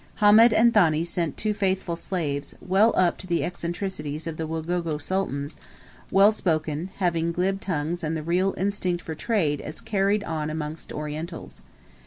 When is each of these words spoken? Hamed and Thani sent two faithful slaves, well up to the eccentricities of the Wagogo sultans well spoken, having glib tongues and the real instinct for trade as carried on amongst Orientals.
Hamed 0.15 0.51
and 0.51 0.73
Thani 0.73 1.03
sent 1.03 1.37
two 1.37 1.53
faithful 1.53 1.95
slaves, 1.95 2.55
well 2.59 2.91
up 2.97 3.19
to 3.19 3.27
the 3.27 3.43
eccentricities 3.43 4.25
of 4.25 4.35
the 4.35 4.47
Wagogo 4.47 4.99
sultans 4.99 5.57
well 6.09 6.31
spoken, 6.31 6.89
having 6.97 7.31
glib 7.31 7.61
tongues 7.61 8.03
and 8.03 8.17
the 8.17 8.23
real 8.23 8.55
instinct 8.57 9.03
for 9.03 9.13
trade 9.13 9.61
as 9.61 9.79
carried 9.79 10.23
on 10.23 10.49
amongst 10.49 10.91
Orientals. 10.91 11.61